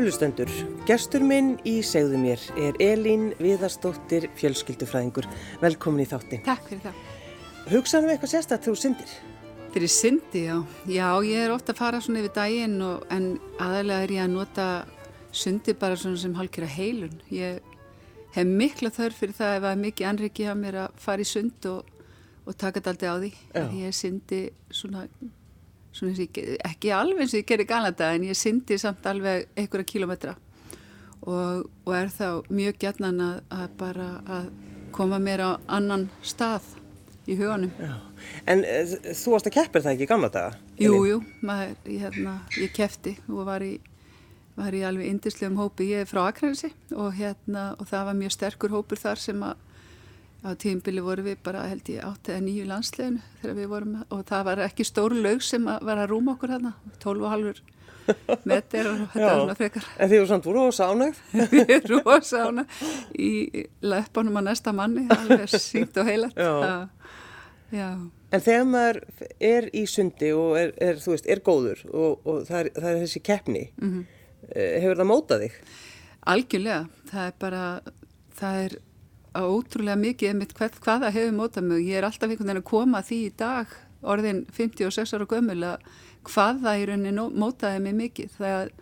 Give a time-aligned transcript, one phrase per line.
[0.00, 0.48] Kærulustendur,
[0.88, 5.26] gestur minn í segðu mér er Elín Viðarstóttir, fjölskyldufræðingur.
[5.60, 6.40] Velkomin í þáttin.
[6.46, 7.02] Takk fyrir það.
[7.68, 9.10] Hugsaðum við eitthvað sérstaklega þú syndir?
[9.74, 10.54] Fyrir syndi, já.
[10.88, 13.26] Já, ég er ofta að fara svona yfir daginn og, en
[13.60, 14.68] aðalega er ég að nota
[15.42, 17.20] sundi bara svona sem hálkira heilun.
[17.36, 17.60] Ég
[18.38, 21.68] hef mikla þörf fyrir það ef að mikið anriki hafa mér að fara í sund
[21.74, 21.92] og,
[22.46, 23.30] og taka þetta aldrei á því.
[23.52, 23.68] Já.
[23.82, 24.40] Ég syndi
[24.72, 25.04] svona
[26.00, 30.36] ég, ekki alveg eins og ég gerir galanda en ég syndi samt alveg einhverja kílometra
[31.20, 34.50] og, og er þá mjög gætnan að, að bara að
[34.94, 36.66] koma mér á annan stað
[37.30, 37.70] í huganum.
[37.78, 37.94] Já.
[38.50, 40.58] En uh, þú varst að keppir það ekki í gamla daga?
[40.80, 41.06] Jú, Elín?
[41.10, 43.74] jú, maður, ég, hérna, ég kefti og var í,
[44.58, 45.90] var í alveg indislegum hópi.
[45.92, 49.66] Ég er frá Akranesi og, hérna, og það var mjög sterkur hópur þar sem að
[50.40, 54.22] á tímbili voru við bara held ég átt eða nýju landsleginu þegar við vorum og
[54.30, 57.60] það var ekki stór laug sem að var að rúma okkur þarna, 12 og halvur
[58.50, 61.18] meter og þetta var svona frekar En þið voru samt voru og sánægð?
[61.52, 62.64] við erum rosa ána
[63.20, 63.30] í
[63.84, 66.88] löpunum á næsta manni alveg sínt og heilat Já.
[67.76, 67.90] já,
[68.32, 68.98] En þegar maður
[69.42, 72.90] er í sundi og er, er þú veist, er góður og, og það, er, það
[72.94, 74.04] er þessi keppni, Mhm.
[74.48, 75.56] uh, hefur það mótað þig?
[76.30, 76.80] algjörlega
[77.10, 77.62] það er bara
[78.40, 78.74] það er
[79.34, 81.86] ótrúlega mikið einmitt hvað, hvað það hefur mótað mig.
[81.86, 85.58] Ég er alltaf einhvern veginn að koma að því í dag orðin 56 ára gömul
[85.68, 85.90] að
[86.30, 88.36] hvað það í rauninni mótaði mig mikið.
[88.38, 88.72] Það,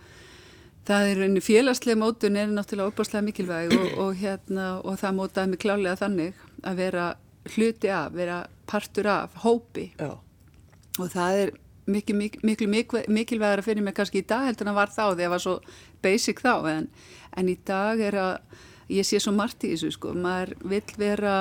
[0.88, 5.53] það er rauninni félagslega mótun er náttúrulega opaslega mikilvæg og, og, hérna, og það mótaði
[5.53, 7.06] mig klálega þannig að vera
[7.54, 9.91] hluti af, vera partur af hópi.
[9.98, 10.19] Já.
[10.98, 11.50] og það er
[11.88, 15.04] miklu, miklu, miklu miklu mikilvægara fyrir mig kannski í dag heldur en það var þá
[15.04, 15.54] þegar það var svo
[16.03, 16.88] basic þá en,
[17.38, 18.34] en í dag er að
[18.88, 20.15] ég sé svo margt í þessu sko.
[20.16, 21.34] Maður vill vera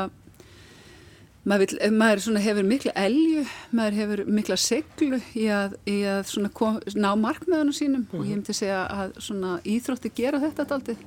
[1.47, 3.45] maður, vill, maður svona hefur mikla elju
[3.77, 8.05] maður hefur mikla seglu í að, í að svona kom, ná markmiðunum sínum.
[8.13, 11.03] Og ég myndi segja að svona íþrótti gera þetta daldið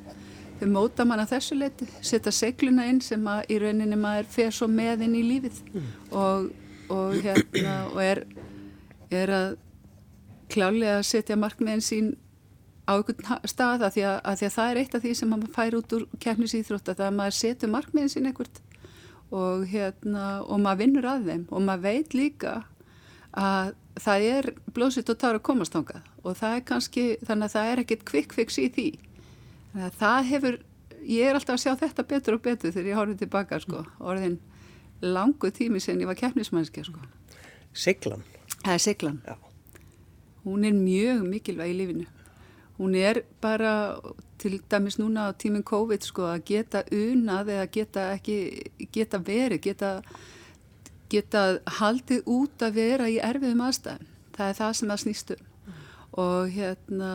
[0.61, 4.53] þau móta mann að þessu leiti setja segluna inn sem að í rauninni maður fer
[4.53, 5.61] svo með inn í lífið.
[6.13, 6.51] Og,
[6.93, 8.25] og hérna og er,
[9.11, 9.55] er að
[10.51, 12.11] klálega að setja markmiðin sín
[12.91, 15.31] á einhvern stað að því að, að því að það er eitt af því sem
[15.31, 18.61] maður fær út úr keppnisýþrótta það að maður setur markmiðin sín einhvert
[19.31, 22.55] og hérna og maður vinnur að þeim og maður veit líka
[23.31, 27.55] að það er blóðsitt og tára að komast þangað og það er kannski þannig að
[27.55, 28.89] það er ekkit fix í því
[30.01, 30.59] það hefur
[31.07, 34.39] ég er alltaf að sjá þetta betur og betur þegar ég horfið tilbaka sko orðin
[35.01, 37.05] langu tími sen ég var keppnismannskja sko
[37.73, 38.25] Siglan?
[38.65, 39.37] það er siglan Já.
[40.45, 42.07] hún er mjög mikilvæg í lífinu.
[42.81, 43.73] Hún er bara
[44.41, 48.37] til dæmis núna á tíminn COVID sko að geta unað eða geta ekki,
[48.97, 49.91] geta verið, geta,
[51.13, 51.43] geta
[51.81, 54.07] haldið út að vera í erfiðum aðstæðum.
[54.37, 55.47] Það er það sem það snýst um.
[56.21, 57.11] Og, hérna,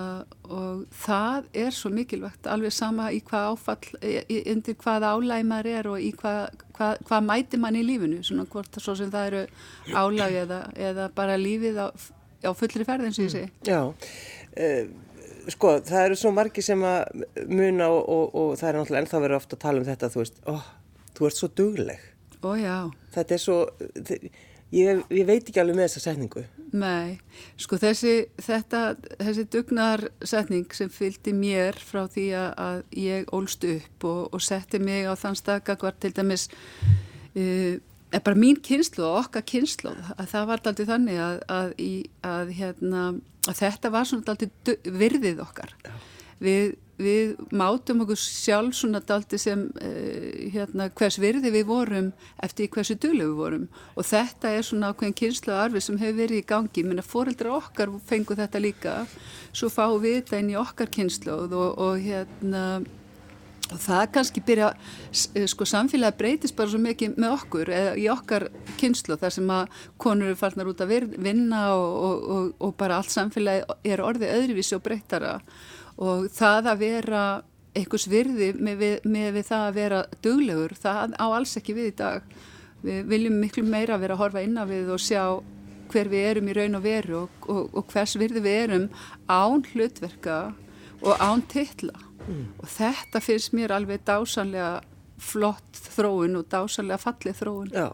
[0.48, 3.90] og það er svo mikilvægt, alveg sama í hvað áfall,
[4.32, 8.46] í- undir hvað álægmar er og í hvað, hvað, hvað mæti mann í lífinu, svona
[8.48, 9.42] hvort svo sem það eru
[10.00, 11.88] álæg eða, eða bara lífið á,
[12.48, 13.52] á fullri ferð eins og ég segi.
[13.68, 14.88] Já, uh,
[15.54, 19.22] sko það eru svo margi sem að muna og, og, og það er náttúrulega ennþá
[19.26, 20.56] verið ofta að tala um þetta, þú veist, ó,
[21.18, 22.04] þú ert svo dugleg.
[22.46, 22.76] Ó já,
[23.16, 23.56] Þetta er svo,
[24.76, 26.44] ég, ég veit ekki alveg með þessa setningu.
[26.76, 27.18] nei,
[27.62, 28.82] sko þessi, þetta,
[29.22, 34.82] þessi dugnarsetning sem fylgdi mér frá því að, að ég ólst upp og, og setti
[34.84, 36.50] mig á þann stakakvart til dæmis,
[37.38, 37.78] uh,
[38.16, 41.92] er bara mín kynslu og okkar kynslu að það var aldrei þannig að, að, í,
[42.26, 43.04] að, hérna,
[43.50, 45.76] að þetta var svona aldrei virðið okkar.
[46.44, 52.10] Við, við mátum okkur sjálf svona daldi sem uh, hérna, hvers virði við vorum
[52.44, 53.70] eftir hversu duglega við vorum.
[53.96, 57.94] Og þetta er svona ákveðin kynslu arfi sem hefur verið í gangi, minna fóreldra okkar
[58.08, 59.00] fengu þetta líka,
[59.56, 62.66] svo fáum við þetta inn í okkar kynslu og, og hérna
[63.74, 64.70] og það kannski byrja,
[65.34, 68.48] eh, sko samfélagi breytist bara svo mikið með okkur eða í okkar
[68.78, 73.14] kynslu þar sem að konur eru farnar út að vinna og, og, og, bara allt
[73.14, 75.40] samfélagi er orðið öðruvísi og breyttara
[75.98, 77.26] og það að vera
[77.76, 81.96] einhvers virði með, með við það að vera duglegur, það á alls ekki við í
[82.00, 82.30] dag.
[82.86, 85.24] Við viljum miklu meira vera að horfa inn á við og sjá
[85.92, 88.88] hver við erum í raun og veru og, og, hvers virði við erum
[89.28, 90.40] án hlutverka
[91.04, 91.44] og án
[92.26, 94.82] titla og þetta finnst mér alveg dásanlega
[95.22, 97.72] flott þróun og dásanlega fallið þróun.
[97.74, 97.88] Já,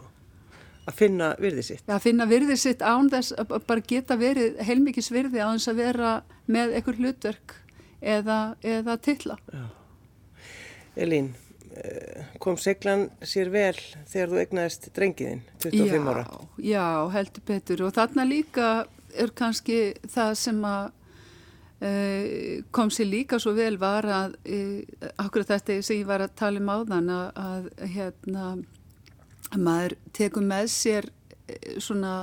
[0.87, 1.83] að finna virði sitt.
[1.89, 5.83] Að finna virði sitt án þess að bara geta verið heilmikis virði á þess að
[5.83, 6.15] vera
[6.51, 7.55] með einhver hlutverk
[8.01, 9.37] eða, eða titla.
[10.95, 11.31] Elín,
[11.77, 13.77] eh, kom seglan sér vel
[14.09, 16.25] þegar þú egnaðist drengiðinn, 25 ára?
[16.57, 18.71] Já, já, heldur betur og þarna líka
[19.11, 20.91] er kannski það sem að
[22.71, 26.61] kom sér líka svo vel var að uh, akkurat þetta sem ég var að tala
[26.61, 28.43] um áðan að, að hérna
[29.51, 32.15] að maður tekur með sér uh, svona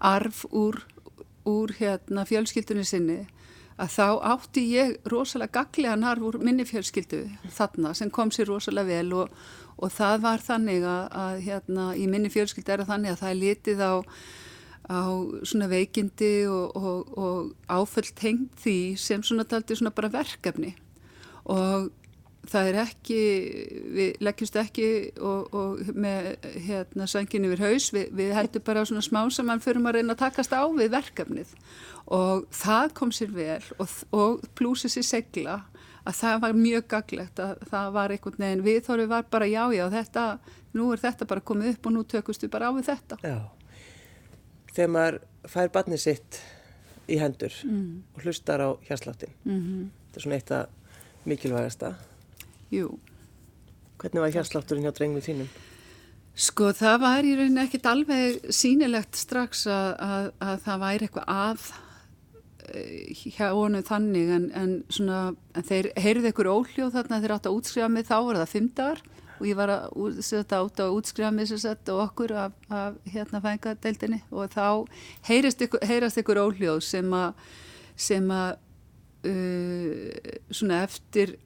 [0.00, 0.80] arf úr,
[1.44, 3.18] úr hérna fjölskyldunni sinni
[3.76, 8.88] að þá átti ég rosalega gaglegan arf úr minni fjölskyldu þarna sem kom sér rosalega
[8.88, 9.36] vel og,
[9.76, 13.32] og það var þannig að, að hérna í minni fjölskyldu er það þannig að það
[13.34, 13.94] er litið á
[14.86, 15.02] á
[15.42, 20.74] svona veikindi og, og, og áföll tengd því sem svona taldi svona bara verkefni.
[21.50, 21.90] Og
[22.46, 23.20] það er ekki,
[23.96, 24.88] við leggjumst ekki
[25.18, 26.28] og, og með
[26.68, 30.14] hérna sangin yfir haus, við, við heldum bara svona smá sem mann fyrir að reyna
[30.14, 31.56] að takast á við verkefnið.
[32.14, 35.58] Og það kom sér vel og plúsið sér segla
[36.06, 39.64] að það var mjög gaglegt að það var einhvern veginn við þóru var bara já
[39.74, 40.26] já þetta,
[40.78, 43.18] nú er þetta bara komið upp og nú tökustu bara á við þetta.
[43.26, 43.55] Já
[44.76, 45.20] þegar maður
[45.50, 46.40] fær barnið sitt
[47.06, 48.16] í hendur mm.
[48.16, 49.88] og hlustar á hérsláttin mm -hmm.
[50.06, 50.66] þetta er svona eitt að
[51.24, 51.94] mikilvægasta
[52.70, 52.98] Jú
[53.96, 55.48] Hvernig var hérslátturinn hjá drengum þínum?
[56.36, 61.30] Sko það var í rauninni ekkit alveg sínilegt strax að, að, að það væri eitthvað
[61.32, 61.62] að
[62.68, 65.20] eh, hjá honum þannig en, en svona
[65.56, 69.02] en þeir heyrðu einhver óhljóð þarna þeir átt að útskrifa mig þá var það fymdagar
[69.38, 73.40] og ég var að setja át að útskrifa mig sett og okkur af, af hérna
[73.44, 74.86] fængadeildinni og þá
[75.28, 77.34] heyrast ykkur, heyrast ykkur óhljóð sem að
[77.96, 78.58] sem að
[79.28, 81.36] uh, svona eftir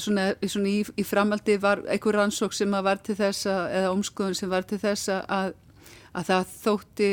[0.00, 4.38] svona, svona í, í framaldi var einhver rannsók sem að var til þessa eða omskoðun
[4.38, 5.54] sem var til þessa að,
[6.14, 7.10] að það þótti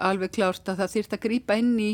[0.00, 1.90] alveg klárt að það þýrt að grýpa inn í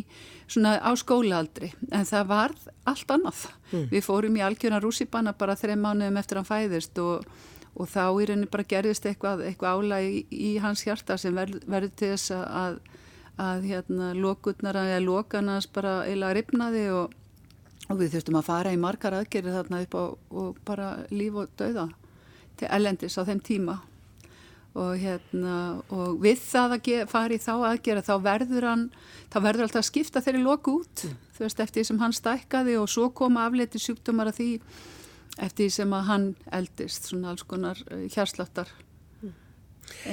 [0.47, 2.55] svona á skólaaldri en það var
[2.87, 3.43] allt annað.
[3.73, 3.85] Mm.
[3.93, 7.27] Við fórum í algjörna rússipanna bara þreim mánuðum eftir hann fæðist og,
[7.75, 11.67] og þá í rauninni bara gerðist eitthvað, eitthvað álæg í, í hans hjarta sem verður
[11.77, 12.81] verð til þess að,
[13.43, 17.15] að hérna lókutnar eða lókanars bara eila ripnaði og,
[17.91, 20.05] og við þurftum að fara í margar aðgerið þarna upp á
[20.43, 21.91] og bara líf og dauða
[22.57, 23.81] til ellendis á þeim tíma
[24.77, 25.57] og, hérna,
[25.95, 28.85] og við það að fara í þá aðgera þá verður hann,
[29.33, 31.17] þá verður alltaf að skipta þeirri loku út, mm.
[31.37, 34.51] þú veist, eftir því sem hann stækkaði og svo koma afleiti sjúkdómar að því
[35.37, 36.27] eftir því sem að hann
[36.59, 37.81] eldist, svona alls konar
[38.13, 38.71] hjarsláttar.
[39.23, 39.35] Mm.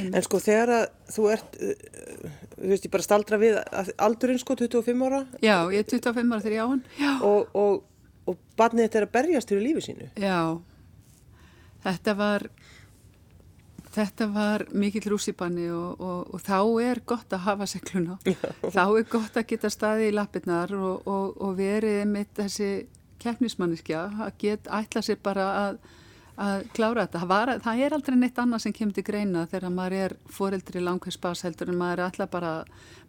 [0.10, 2.28] En sko þegar að þú ert, uh,
[2.58, 3.60] þú veist, ég bara staldra við
[4.08, 5.24] aldurinn sko 25 ára?
[5.40, 6.84] Já, ég er 25 ára þegar ég á hann.
[7.00, 7.14] Já.
[7.30, 7.82] Og, og,
[8.28, 10.12] og barnið þetta er að berjast fyrir lífið sínu?
[10.24, 10.40] Já,
[11.88, 12.48] þetta var
[13.94, 18.18] Þetta var mikill rússipanni og, og, og þá er gott að hafa segluna.
[18.76, 22.70] þá er gott að geta staði í lappirnar og, og verið með þessi
[23.24, 25.78] keppnismanniskja að geta ætla sér bara að,
[26.42, 27.22] að klára þetta.
[27.22, 30.82] Það, var, það er aldrei neitt annað sem kemur til greina þegar maður er foreldri
[30.82, 32.54] í langvegs basheldur en maður ætla bara,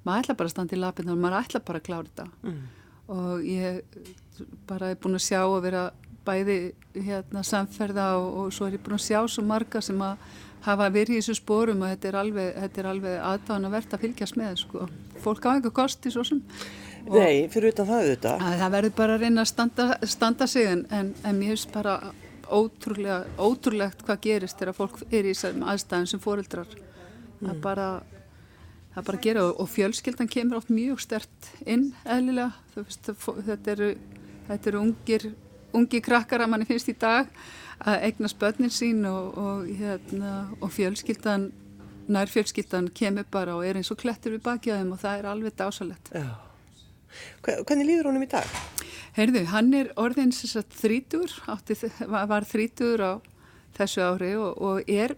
[0.05, 2.29] maður ætla bara að standa í lappirnar og maður ætla bara að klára þetta.
[2.45, 2.65] Mm.
[3.15, 4.09] Og ég
[4.69, 5.85] bara er búin að sjá að vera
[6.25, 6.59] bæði
[6.95, 10.21] hérna, samferða og svo er ég búin að sjá svo marga sem að
[10.65, 12.59] hafa verið í þessu spórum og þetta er alveg,
[12.91, 14.89] alveg aðdáðan að fylgjast með sko.
[15.25, 16.41] fólk á einhver kosti svo sem.
[17.05, 18.45] Nei, fyrir utan það auðvitað.
[18.45, 21.99] að Það verður bara að reyna að standa, standa sig en, en mér finnst bara
[22.49, 27.51] ótrúlega, ótrúlegt hvað gerist þegar fólk er í þessum aðstæðin sem fóreldrar mm.
[27.51, 27.89] að bara
[28.95, 32.53] það bara gera og, fjölskyldan kemur oft mjög stert inn eðlilega.
[32.75, 33.91] Þetta eru,
[34.49, 35.29] þetta eru ungir
[35.75, 37.29] ungi krakkar að manni finnst í dag
[37.81, 41.51] að eigna spötnin sín og, og, hérna, og fjölskyldan
[42.09, 46.11] nærfjölskyldan kemur bara og er eins og klettur við bakjaðum og það er alveg dásalett
[47.45, 48.49] Hvernig líður honum í dag?
[49.15, 50.41] Heyrðu, hann er orðins
[50.75, 51.77] þrítur, átti,
[52.11, 53.13] var þrítur á
[53.77, 55.15] þessu ári og, og er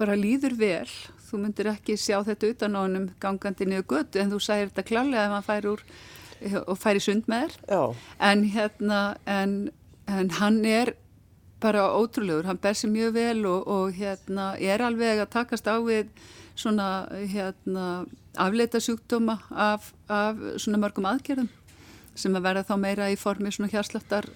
[0.00, 0.88] bara líður vel.
[1.28, 4.86] Þú myndir ekki sjá þetta utan á honum gangandi niður götu en þú sæðir þetta
[4.88, 5.84] klálega ef hann fær úr
[6.62, 8.00] og fær í sund með þér.
[8.32, 9.54] En hérna en,
[10.08, 10.94] en hann er
[11.62, 15.78] bara ótrúlegur, hann ber sér mjög vel og, og hérna er alveg að takast á
[15.78, 16.10] við
[16.58, 18.04] svona hérna
[18.36, 21.50] afleita sjúkdóma af, af svona mörgum aðgerðum
[22.14, 24.28] sem að vera þá meira í formi svona hjarslöftar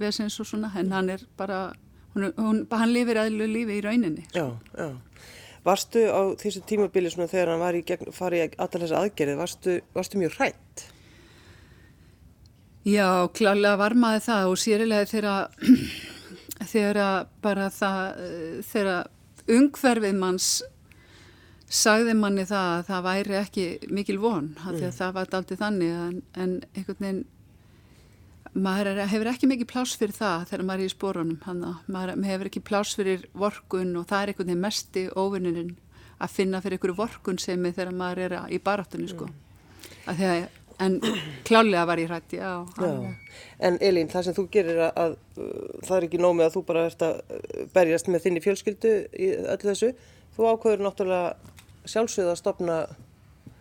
[0.00, 1.72] vesins og svona en hann er bara,
[2.16, 4.26] hún, hún, hann lifir aðlu lífi í rauninni.
[4.34, 4.90] Já, já.
[5.62, 9.36] Varstu á þessu tímabili svona þegar hann var í gegn, farið í alltaf þessu aðgerði,
[9.38, 10.86] varstu, varstu mjög hrætt?
[12.82, 15.52] Já, klálega var maður það og sérilega þegar
[16.72, 18.22] þegar bara það,
[18.68, 19.10] þegar
[19.52, 20.48] ungverfið manns
[21.72, 24.74] sagði manni það að það væri ekki mikil von, mm.
[24.76, 27.22] því að það var aldrei þannig en, en einhvern veginn
[28.52, 31.38] maður er, hefur ekki mikið pláss fyrir það þegar maður er í spórunum
[31.94, 35.72] maður hefur ekki pláss fyrir vorkun og það er einhvern veginn mesti óvinninin
[36.22, 39.30] að finna fyrir einhverju vorkun sem er þegar maður er í baráttunni sko.
[39.30, 39.48] Mm.
[40.12, 40.44] Að að
[40.80, 40.98] en
[41.48, 42.64] klálega var ég hrætt, já.
[43.58, 45.16] En Elín, það sem þú gerir að, að
[45.86, 49.30] það er ekki nómið að þú bara ert að uh, berjast með þinni fjölskyldu í
[49.36, 49.92] öllu þessu,
[50.36, 51.34] þú ákveður náttúrulega
[51.92, 52.76] sjálfsögða að stopna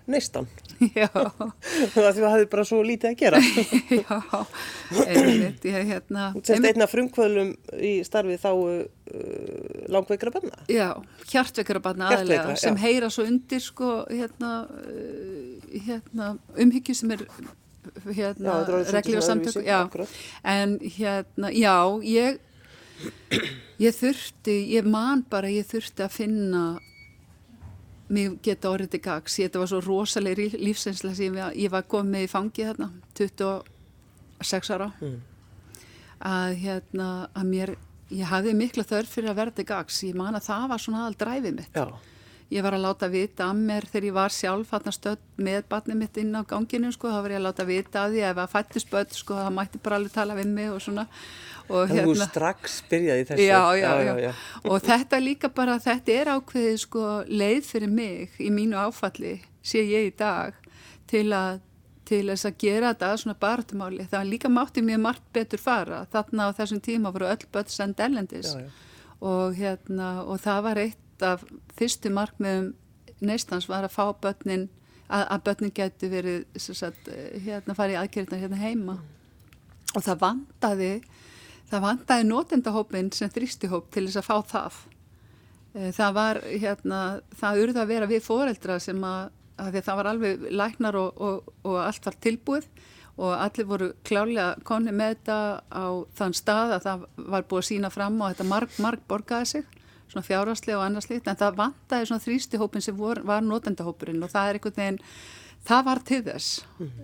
[0.10, 0.48] neistan.
[0.80, 1.14] Það
[1.94, 3.42] því að það hefði bara svo lítið að gera.
[4.02, 4.44] já,
[5.06, 6.28] einmitt, ég hérna...
[6.42, 8.84] Sérst einna frumkvöðlum í starfið þá uh,
[9.94, 10.62] langveikra banna.
[10.72, 10.90] Já,
[11.32, 12.84] hjartveikra banna aðlega sem já.
[12.88, 17.26] heyra svo undir sko hérna, uh, hérna umhyggju sem er
[18.06, 18.62] hérna
[18.94, 19.80] reglífa svona samtök já,
[20.46, 22.38] en hérna, já ég
[23.82, 26.64] ég þurfti, ég man bara ég þurfti að finna
[28.12, 32.28] mig geta orðið til gags þetta var svo rosalega lífsensla sem ég, ég var komið
[32.28, 34.92] í fangi þarna 26 ára.
[35.02, 35.20] Mm.
[36.22, 37.76] að hérna að mér,
[38.14, 41.04] ég hafði mikla þörf fyrir að verða til gags, ég man að það var svona
[41.06, 41.78] aðal dræfið mitt.
[41.78, 42.12] Já,
[42.52, 45.98] Ég var að láta vita að mér þegar ég var sjálf hann stödd með barnið
[46.02, 48.50] mitt inn á ganginu sko, þá var ég að láta vita að því ef að
[48.52, 51.06] fættist börn sko, það mætti bara alveg tala við mig og svona.
[51.72, 53.48] Og að þú strax byrjaði þessu.
[53.48, 54.32] já, já, já,
[54.68, 59.84] og þetta líka bara, þetta er ákveðið sko leið fyrir mig í mínu áfalli, sé
[59.88, 60.58] ég í dag,
[61.12, 61.62] til að
[62.12, 64.06] til þess að gera þetta svona baratumáli.
[64.12, 66.02] Það líka mátti mjög margt betur fara.
[66.12, 68.70] Þarna á þessum tíma voru öll börn send ellendis Já, já.
[69.22, 71.46] og, hérna, og það var eitt af
[71.78, 72.74] fyrstu markmiðum
[73.22, 74.68] neistans var að fá börnin
[75.08, 77.10] að, að börnin getur verið sem sagt,
[77.46, 78.98] hérna farið í aðgerðina hérna heima
[79.92, 80.92] og það vandaði
[81.72, 84.80] það vandaði notendahópin sem þrýstihóp til þess að fá það.
[85.74, 87.02] Eh, það var hérna
[87.40, 91.54] það urða að vera við foreldra sem að, að það var alveg læknar og, og,
[91.64, 92.72] og allt var tilbúið
[93.22, 95.38] og allir voru klálega konni með þetta
[95.68, 95.86] á
[96.18, 97.04] þann stað að það
[97.36, 99.78] var búið að sína fram og þetta marg, marg borgaði sig
[100.12, 104.50] svona fjárhastlega og annarslíkt en það vantaði svona þrýstihópin sem vor, var notendahópurinn og það
[104.50, 105.00] er einhvern veginn
[105.68, 106.50] það var til þess.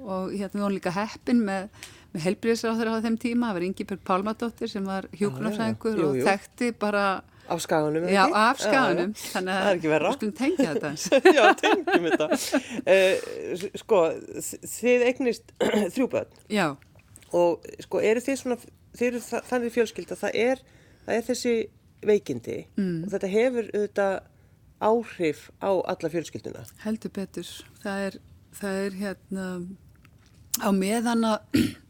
[0.03, 1.69] Og hérna við vorum líka heppin með,
[2.17, 6.71] með helbriðisráður á þeim tíma, það var Ingi Pálmadóttir sem var hjúknarfræðingur Jú, og þekkti
[6.81, 7.07] bara
[7.47, 9.29] Af skaganum, Já, af skaganum, Já, já.
[9.31, 10.09] þannig verra.
[10.11, 10.89] við skulum tengja þetta
[11.37, 12.27] já, tengjum þetta.
[12.91, 13.99] Uh, sko,
[14.73, 15.53] þið eignist
[15.95, 16.65] þrjú börn Já,
[17.31, 18.57] og sko, eru þið svona,
[18.97, 20.63] þið eru þa- þannig fjölskylda, það er,
[21.05, 21.55] það er þessi
[22.07, 22.97] veikindi mm.
[23.05, 24.17] og þetta hefur auðvitað
[24.87, 26.65] áhrif á alla fjölskylduna.
[26.83, 27.47] heldur betur.
[27.81, 28.17] Það er,
[28.59, 29.47] það er hérna
[30.61, 31.63] á meðan að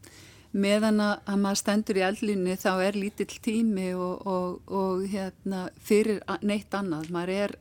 [0.52, 6.22] meðan að maður stendur í eldlunni þá er lítill tími og, og, og hérna fyrir
[6.42, 7.10] neitt annað.
[7.12, 7.56] Maður er,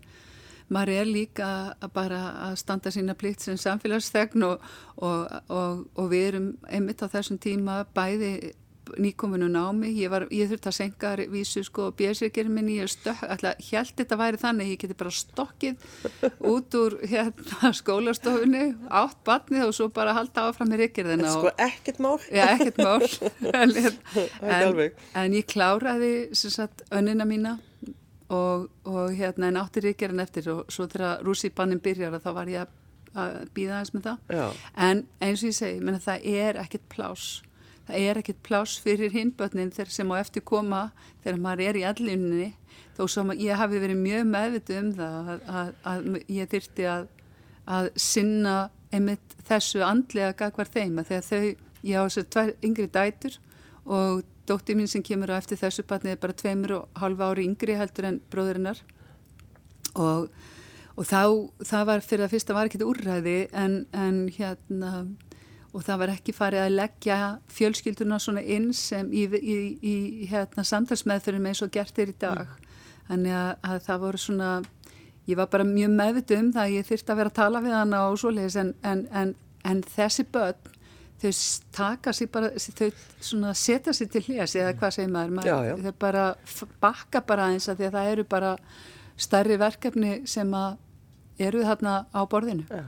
[0.71, 1.49] maður er líka
[1.81, 4.63] að bara að standa sína plikt sem samfélagsþegn og,
[5.03, 8.53] og við erum einmitt á þessum tíma bæði
[9.01, 12.91] nýkominu námi, ég, var, ég þurfti að senka vísu sko og björsirkir minni, ég
[13.71, 15.87] held þetta væri þannig, ég geti bara stokkið
[16.53, 21.99] út úr hérna skólastofunni, átt batnið og svo bara halda áfram með ríkirðina Sko, ekkert
[22.03, 22.17] mál.
[22.31, 23.01] Já, ekkert mál.
[23.61, 27.57] en, en, ég kláraði sagt önnina mína
[28.33, 32.63] og, og hérna en átti ríkjarinn eftir og svo þegar rússipannin byrjar þá var ég
[32.65, 32.73] að,
[33.15, 34.39] að býða aðeins með það.
[34.39, 34.47] Já.
[34.87, 37.27] En eins og ég segi, menna, það er ekkert plás.
[37.87, 40.89] Það er ekkert plás fyrir hinbötnin þegar sem á eftir koma
[41.23, 42.47] þegar maður er í allinni
[42.97, 47.05] þó sem ég hafi verið mjög meðvitið um það að, að, að ég þyrti að,
[47.77, 48.55] að sinna
[48.91, 53.39] einmitt þessu andlega gagvar þeim að þegar þau, ég á þessu tvær yngri dætur
[53.87, 57.47] og dóttir mín sem kemur á eftir þessu batnið er bara tveimur og halva ári
[57.47, 58.81] yngri heldur en bróðurinnar
[59.95, 60.27] og,
[60.95, 61.21] og þá,
[61.67, 64.91] það var fyrir að fyrsta var ekkert úrræði en, en hérna
[65.77, 67.17] og það var ekki farið að leggja
[67.53, 72.55] fjölskylduna svona inn sem í, í, í hérna, samtalsmeðfyrir eins og gert er í dag.
[73.07, 74.47] Þannig að, að það voru svona,
[75.29, 77.77] ég var bara mjög meðvitu um það að ég þyrfti að vera að tala við
[77.77, 79.35] hana og svoleiðis en, en, en,
[79.69, 80.73] en þessi börn,
[81.21, 81.31] þau
[81.77, 82.89] taka sér bara, þau
[83.29, 85.75] svona setja sér til hljás eða hvað segir maður, maður Já, já.
[85.85, 86.27] þau bara
[86.81, 88.55] bakka bara eins að því að það eru bara
[89.17, 90.81] stærri verkefni sem að
[91.47, 92.65] eru þarna á borðinu.
[92.65, 92.85] Já.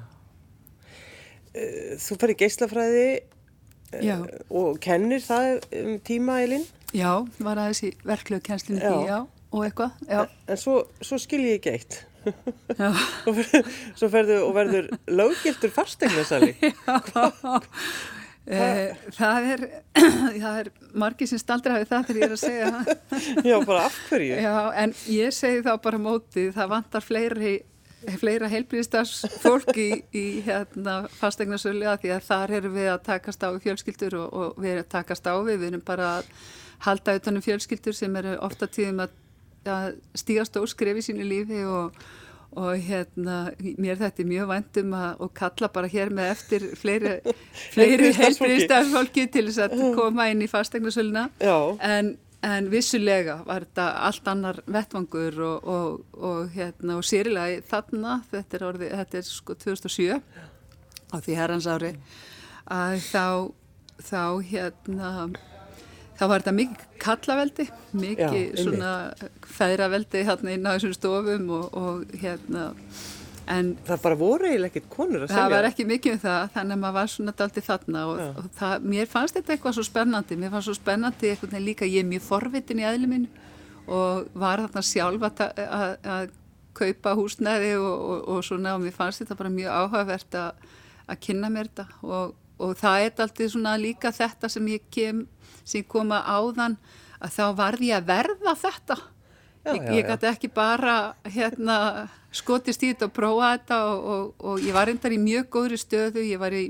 [1.53, 3.05] Eh, Þú fer í geislafræði
[4.05, 4.17] Já.
[4.19, 8.91] uh, og kennir það um tíma, Elin, Já, var aðeins í verklegu kennslinu Já.
[8.93, 9.17] því, já,
[9.53, 11.97] og eitthvað, já, en svo, svo skil ég ekki eitt.
[12.77, 12.89] já.
[13.23, 16.53] Svo fer- svo ferðu og verður löggiltur fasteignarsali.
[18.49, 19.61] Eh, það er,
[20.41, 22.87] það er margir sem staldra hafi það þegar ég er að segja það.
[23.51, 24.37] Já, bara af hverju?
[24.41, 27.51] Já, en ég segi þá bara mótið, það vantar fleiri,
[28.19, 33.43] fleira heilbríðistars fólk í, í hérna fastegnarsölu að því að þar erum við að takast
[33.43, 36.31] á fjölskyldur og, og við erum að takast á við, við erum bara að
[36.85, 39.19] halda utanum fjölskyldur sem eru ofta tíðum að,
[39.67, 41.97] að stíga stór skref í sínu lífi og,
[42.59, 43.41] og hérna,
[43.81, 47.17] mér þetta er mjög vandum að, og kalla bara hér með eftir fleiri,
[47.75, 51.27] fleiri heilbriðstafsfólki til þess að koma inn í fasteignarsöluna
[51.83, 52.15] en,
[52.45, 58.57] en vissulega var þetta allt annar vettvangur og, og, og hérna, og sérilega þarna, þetta
[58.57, 60.19] er orðið, þetta er sko 2007
[61.09, 61.93] á því herrans ári
[62.69, 63.25] að þá,
[64.05, 65.13] þá hérna
[66.19, 67.65] þá var þetta mikið kallaveldi,
[67.99, 68.59] mikið
[69.57, 72.69] feðraveldi hérna inn á þessum stofum og, og hérna
[73.49, 75.41] en það bara voru eiginlega ekkert konur að segja.
[75.41, 78.49] Það var ekki mikið um það, þannig að maður var svona daldi þarna og, og
[78.59, 82.09] það, mér fannst þetta eitthvað svo spennandi, mér fannst svo spennandi eitthvað líka, ég er
[82.09, 83.29] mjög forvitin í aðlum minn
[83.89, 86.35] og var þarna sjálf að, að, að
[86.79, 91.71] kaupa húsnæði og, og svona og mér fannst þetta bara mjög áhugavert að kynna mér
[91.71, 91.87] þetta
[92.59, 95.23] og það er alltaf svona líka þetta sem ég kem
[95.67, 96.77] sem koma áðan
[97.19, 98.97] að þá varði ég að verða þetta
[99.65, 104.31] já, ég, ég gæti ekki bara hérna, skotist í þetta og prófa þetta og, og,
[104.51, 106.23] og ég var reyndar í mjög góðri stöðu.
[106.27, 106.69] Ég var í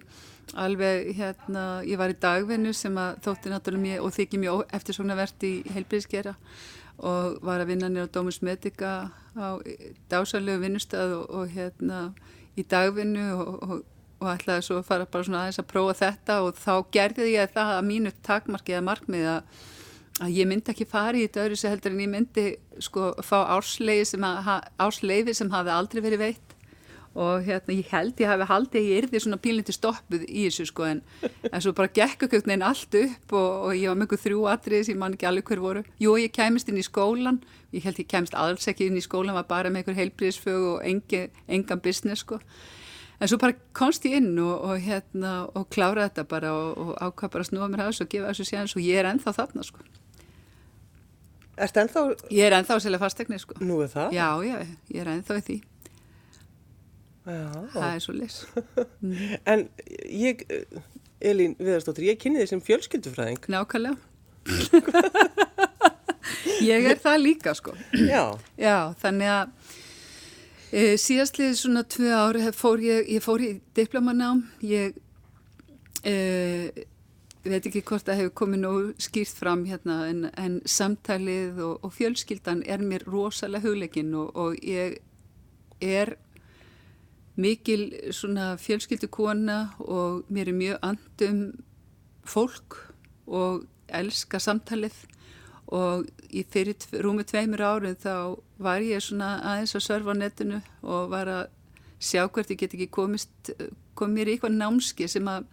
[0.57, 5.45] alveg hérna, ég var í dagvinnu sem að þótti náttúrulega mjög og þykji mjög eftirsóknarvert
[5.45, 6.33] í heilbríðskera
[6.99, 8.95] og var að vinna nýra á Dómus Medica
[9.37, 9.61] á
[10.11, 12.09] dásalegu vinnustöð og, og hérna
[12.59, 13.79] í dagvinnu og
[14.19, 17.51] og ætlaði svo að fara bara svona aðeins að prófa þetta og þá gerði ég
[17.53, 19.61] það að mínu takmarki eða markmið að,
[20.19, 22.45] að ég myndi ekki fara í þetta öðru sem heldur en ég myndi
[22.83, 24.29] sko fá ársleifi sem,
[25.37, 26.55] sem hafi aldrei verið veitt.
[27.19, 30.85] Og hérna ég held ég hafi haldið ég yrði svona pílindi stoppuð í þessu sko
[30.85, 30.99] en,
[31.49, 34.83] en svo bara gekk okkur einn allt upp og, og ég var mjög þrjú atrið
[34.85, 35.83] sem ég man ekki alveg hver voru.
[35.99, 37.41] Jú ég kæmist inn í skólan
[37.73, 40.85] ég held ég kæmist alls ekki inn í skólan var bara með einhver heilbríðsfög og
[40.85, 42.39] engi, engan business sko.
[43.19, 46.91] En svo bara komst ég inn og, og, hérna, og kláraði þetta bara og, og
[47.03, 49.65] ákvað bara snúa mér að þessu og gefa þessu séðans og ég er ennþá þarna
[49.67, 49.83] sko.
[51.59, 52.03] Erst ennþá?
[52.31, 53.57] Ég er ennþá sérlega fastegni sko.
[53.63, 54.13] Nú er það?
[54.15, 54.57] Já, já,
[54.93, 55.57] ég er ennþá í því.
[57.29, 57.41] Já.
[57.75, 58.39] Það er svo lis.
[58.99, 59.37] Mm.
[59.47, 59.61] en
[60.11, 60.41] ég,
[61.23, 63.45] Elín Viðarstóttir, ég kynni þið sem fjölskyldufræðing.
[63.51, 63.95] Nákvæmlega.
[66.67, 67.75] ég er það líka sko.
[67.95, 68.23] Já.
[68.59, 69.77] Já, þannig að
[70.69, 74.93] E, síðastlið svona tvö ári fór ég, ég fór í diplomanám, ég
[76.05, 76.13] e,
[77.53, 81.93] veit ekki hvort það hefur komið nú skýrt fram hérna en, en samtalið og, og
[81.95, 84.99] fjölskyldan er mér rosalega hugleikinn og, og ég
[85.79, 86.15] er
[87.39, 91.39] mikil svona fjölskyldukona og mér er mjög andum
[92.27, 92.75] fólk
[93.27, 94.95] og elska samtalið.
[95.69, 98.13] Og í fyrir rúmi tveimur árið þá
[98.57, 101.43] var ég svona aðeins að surfa á netinu og var að
[102.01, 103.51] sjá hvert ég get ekki komist,
[103.93, 105.45] kom mér í eitthvað námski sem að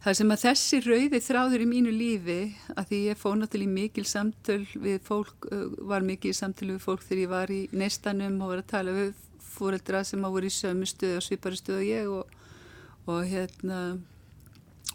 [0.00, 2.38] það sem að þessi rauði þráður í mínu lífi
[2.72, 5.48] að því ég fóð náttúrulega mikil samtöl við fólk,
[5.90, 9.10] var mikil samtöl við fólk þegar ég var í neistanum og var að tala við
[9.50, 12.32] fóreldra sem að voru í sömu stöðu og svipari stöðu og ég og,
[13.10, 13.82] og hérna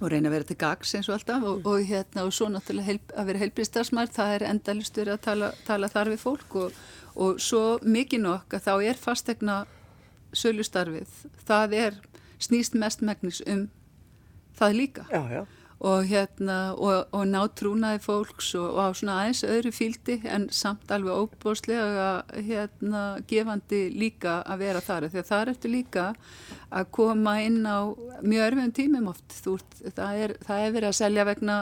[0.01, 2.89] og reyna að vera til gags eins og alltaf og, og hérna og svo náttúrulega
[2.89, 6.81] heil, að vera heilbriðstafsmær það er endalustur að tala, tala þar við fólk og,
[7.15, 9.61] og svo mikið nokk að þá er fastegna
[10.35, 11.13] sölustarfið,
[11.47, 11.99] það er
[12.43, 13.67] snýst mest megnis um
[14.59, 15.05] það líka.
[15.11, 15.45] Já, já.
[15.85, 20.47] Og hérna og, og ná trúnaði fólks og, og á svona aðeins öðru fíldi en
[20.55, 25.09] samt alveg óbúslega hérna gefandi líka að vera þar.
[25.11, 26.05] Því að það er eftir líka
[26.71, 27.91] að koma inn á
[28.23, 29.35] mjög örfum tímum oft.
[29.35, 31.59] Ert, það, er, það er verið að selja vegna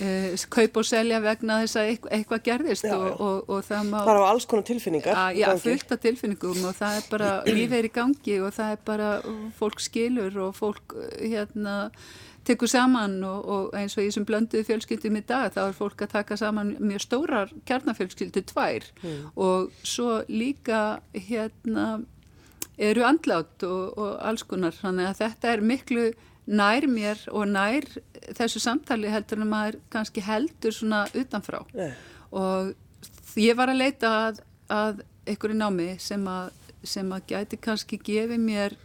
[0.00, 3.98] Uh, kaup og selja vegna þess að eitthvað, gerðist já, og, og, og það má
[4.06, 7.76] bara á alls konar tilfinningar að, já, fullt af tilfinningum og það er bara lífið
[7.78, 9.10] er í gangi og það er bara
[9.58, 11.76] fólk skilur og fólk hérna
[12.48, 16.06] tekur saman og, og eins og í þessum blönduðu fjölskyldum í dag þá er fólk
[16.06, 19.20] að taka saman mjög stórar kjarnafjölskyldu tvær mm.
[19.36, 22.00] og svo líka hérna
[22.80, 24.74] eru andlátt og, og alls konar.
[24.76, 26.06] Þannig að þetta er miklu
[26.46, 27.86] nær mér og nær
[28.36, 31.94] þessu samtali heldur en maður kannski heldur svona utanfrá yeah.
[32.30, 32.72] og
[33.38, 38.40] ég var að leita að, að einhverju námi sem að, sem að gæti kannski gefið
[38.42, 38.78] mér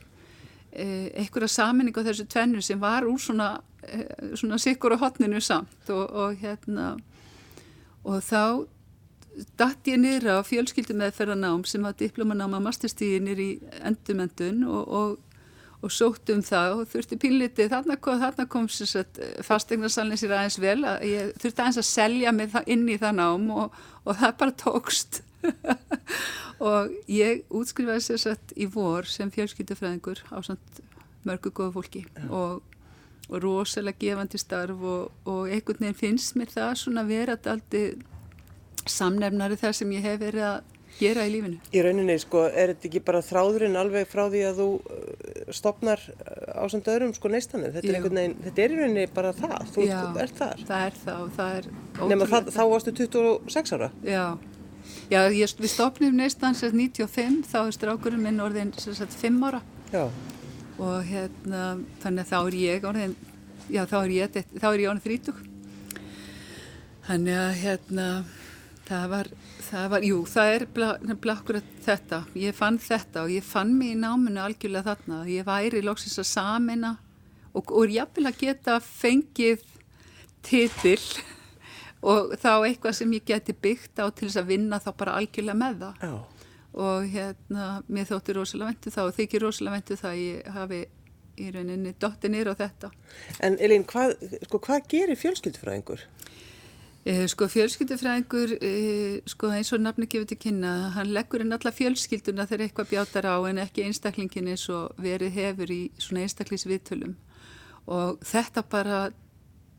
[0.76, 5.40] Eh, einhverja saminning á þessu tvennu sem var úr svona, eh, svona sikkur á hotninu
[5.40, 6.98] samt og, og hérna
[8.04, 8.68] og þá
[9.56, 13.48] dætt ég niður á fjölskyldum meðferðanám sem var diplomanám að masterstíðinir í
[13.88, 15.35] endumendun og, og,
[15.86, 18.68] og sótt um það og þurfti pínliti þarna kom, þarna kom
[19.46, 23.46] fastegnarsallin sér aðeins vel að ég þurfti aðeins að selja mig inn í það nám
[23.56, 25.22] og það bara tókst.
[26.66, 30.40] Og ég útskrifaði sérsett í vor sem fjölskyldufræðingur á
[31.26, 32.62] mörgu góða fólki og,
[33.28, 39.58] og rosalega gefandi starf og, og einhvern veginn finnst mér það svona verið alltaf samnefnari
[39.58, 41.60] þar sem ég hef verið að gera í lífinu.
[41.76, 46.02] Í rauninni, sko, er þetta ekki bara þráðurinn alveg frá því að þú uh, stopnar
[46.56, 47.74] á samt öðrum, sko, neistanum?
[47.76, 48.12] Þetta
[48.46, 50.66] þetta er í rauninni bara það, þú Já, er þar.
[50.68, 52.54] það er það og það er Nefna það, ótrúlegt.
[52.56, 53.92] þá varstu 26 ára?
[54.06, 54.26] Já,
[55.10, 59.42] Já ég, við stopnum neistan sagt 95, þá er strákurinn minn orðin sem sagt 5
[59.48, 59.62] ára
[59.94, 60.04] Já.
[60.78, 61.62] og hérna,
[62.04, 63.16] þannig að þá er ég orðin,
[63.70, 65.52] já þá er ég, þá er ég orðin 30.
[67.06, 68.08] Þannig að hérna,
[68.88, 69.28] það var,
[69.76, 70.66] það var, jú, það er
[71.34, 72.22] akkurat þetta.
[72.40, 75.22] Ég fann þetta og ég fann mig í náminu algjörlega þarna.
[75.30, 76.96] Ég væri loksins að samina
[77.56, 79.64] og, og jafnvel að geta fengið
[80.46, 81.00] titil
[82.10, 85.62] og þá eitthvað sem ég geti byggt á til þess að vinna þá bara algjörlega
[85.62, 86.06] með það.
[86.08, 86.16] Já.
[86.76, 90.86] Og hérna, mér þótti rosalega ventu það og þykir rosalega ventu það að ég hafi
[91.36, 92.90] í rauninni dotti nýr á þetta.
[93.44, 94.16] En Elín, hvað,
[94.48, 96.04] sko, hvað gerir fjölskyldufræðingur?
[97.06, 101.70] Eh, Sko fjölskyldufræðingur, eh, sko eins og nafni gefur til kynna, hann leggur inn alla
[101.72, 107.14] fjölskylduna þegar eitthvað bjátar á en ekki einstaklingin eins og verið hefur í svona einstaklingsviðtölum
[107.86, 109.12] og þetta bara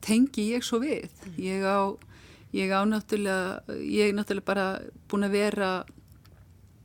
[0.00, 1.10] tengi ég svo við.
[1.36, 1.98] Ég á,
[2.54, 4.68] ég á náttúrulega, ég er náttúrulega bara
[5.10, 5.72] búin að vera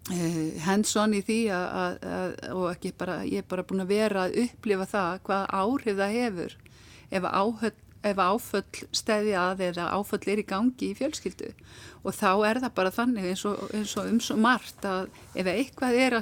[0.09, 3.93] eh, hands-on í því að, að, að, og ekki bara, ég er bara búin að
[3.93, 6.59] vera að upplifa það hvað áhrif það hefur
[7.11, 11.51] ef áhöld ef áföll stæði að eða áföll er í gangi í fjölskyldu.
[12.01, 15.51] Og þá er það bara þannig eins og, eins og um svo margt að ef
[15.51, 16.17] eitthvað er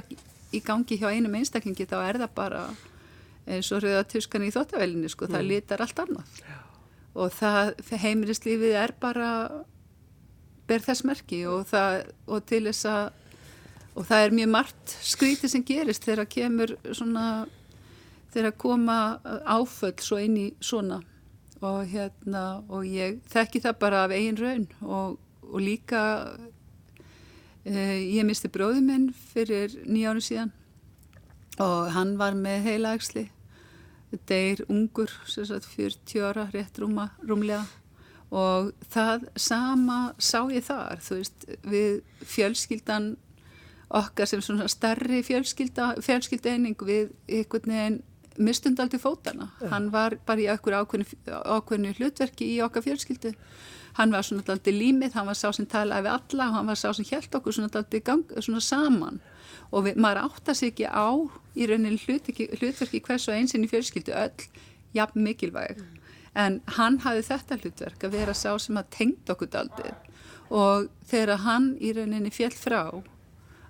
[0.52, 2.64] í gangi hjá einum einstaklingi þá er það bara
[3.50, 6.42] eins og rauða tuskan í þóttavelinni sko, það litar allt annað.
[6.44, 6.58] Já.
[7.20, 7.72] og það
[8.04, 9.30] heimilislífið er bara
[10.70, 13.08] ber þess merki og, það, og til þess að
[13.98, 17.24] og það er mjög margt skrítið sem gerist þegar kemur svona
[18.30, 18.98] þegar koma
[19.50, 21.00] áföll svo inn í svona
[21.60, 26.02] og hérna og ég þekki það bara af eigin raun og, og líka
[27.64, 30.54] eh, ég misti bróði minn fyrir nýjánu síðan
[31.60, 33.28] og hann var með heilaægsli
[34.28, 37.64] deyr ungur sagt, 40 ára rétt rúma, rúmlega.
[38.30, 43.16] Og það sama sá ég þar þú veist við fjölskyldan
[43.90, 47.98] okkar sem svona starri fjölskylda fjölskyldaeining við einhvern veginn
[48.38, 49.50] mistundaldi fótana.
[49.60, 49.72] Ja.
[49.74, 53.34] Hann var bara í okkur ákveðinu, hlutverki í okkar fjölskyldu.
[53.98, 56.78] Hann var svona daldi límið, hann var sá sem talaði við alla og hann var
[56.78, 57.84] sá sem held okkur svona
[58.38, 59.20] svona saman.
[59.70, 61.10] Og við, maður átta sig ekki á
[61.54, 64.46] í rauninni hlutverki, hlutverki hvers og einsinn í fjölskyldu öll,
[64.94, 65.78] jafn mikilvæg.
[65.78, 65.96] Mm.
[66.38, 69.94] En hann hafði þetta hlutverk að vera sá sem að tengd okkur daldi.
[70.50, 72.84] Og þegar hann í rauninni fjell frá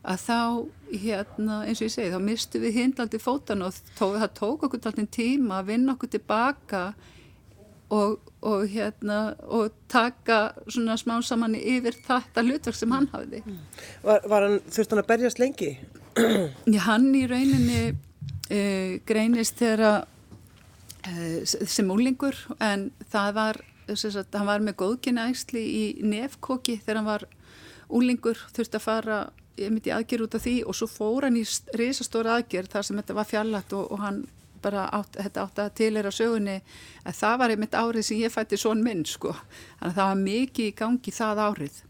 [0.01, 0.41] að þá,
[1.03, 4.81] hérna, eins og ég segi, þá mistu við hindlaldi fótan og tó, það tók okkur
[4.81, 6.85] alltaf tíma að vinna okkur tilbaka
[7.93, 13.43] og, og, hérna, og taka svona smá saman yfir þetta hlutverk sem hann hafði.
[14.07, 15.75] Var, var hann, þurft hann að berjast lengi?
[16.87, 17.83] Hann í rauninni
[18.51, 18.63] e,
[19.07, 20.07] greinist þegar
[21.05, 23.61] e, sem úlingur en það var,
[23.91, 27.29] að hann var með góðkynæsli í nefkóki þegar hann var
[27.91, 29.21] úlingur, þurft að fara
[29.61, 31.45] ég myndi aðgerð út af því og svo fór hann í
[31.79, 34.21] risastóra aðgerð þar sem þetta var fjallat og, og hann
[34.61, 36.59] bara átt, átt að tilera sögunni.
[37.05, 39.33] Að það var einmitt árið sem ég fætti svon minn sko,
[39.79, 41.81] þannig að það var mikið í gangi það árið.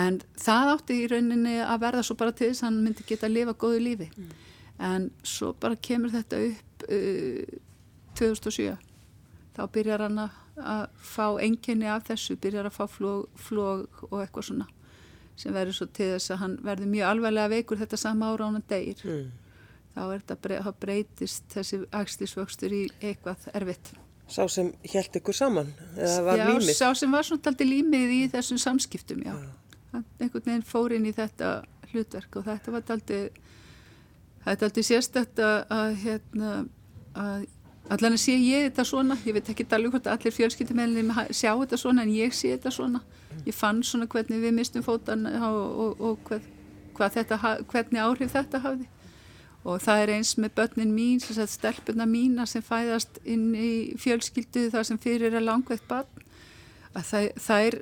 [0.00, 3.26] En það átti í rauninni að verða svo bara til þess að hann myndi geta
[3.26, 4.10] að lifa góðu lífi.
[4.16, 4.30] Mm.
[4.80, 7.58] en svo bara kemur þetta upp uh,
[8.16, 8.76] 2007
[9.56, 14.48] þá byrjar hann að fá enginni af þessu, byrjar að fá flóg, flóg og eitthvað
[14.50, 14.68] svona
[15.38, 18.50] sem verður svo til þess að hann verður mjög alvarlega veikur þetta sama ára á
[18.50, 19.26] hann degir mm.
[19.94, 23.92] þá, brey, þá breytist þessi axlisvöxtur í eitthvað erfitt
[24.30, 26.74] Sá sem held ykkur saman eða var já, límið?
[26.78, 29.32] Sá sem var svona aldrei límið í þessum samskiptum já.
[29.34, 30.02] já.
[30.20, 31.54] einhvern veginn fór inn í þetta
[31.90, 33.24] hlutverk og þetta var aldrei
[34.44, 36.52] þetta er aldrei sérstætt að, að hérna
[37.18, 37.48] að
[37.90, 39.16] allan að sé ég þetta svona.
[39.26, 43.02] Ég veit ekki alveg hvort allir fjölskyldumennir sjá þetta svona en ég sé þetta svona.
[43.46, 46.48] Ég fann svona hvernig við mistum fótan og, og, og hvað,
[46.96, 48.88] hvað þetta, hvernig áhrif þetta hafði.
[49.60, 54.86] Og það er eins með börnin mín stelpuna mína sem fæðast inn í fjölskyldu þar
[54.88, 56.24] sem fyrir er langveitt barn
[56.94, 57.76] að það, það er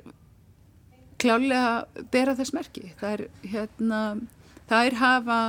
[1.19, 2.91] klálega bera þess merki.
[2.99, 4.01] Það er hérna
[4.69, 5.39] það er hafa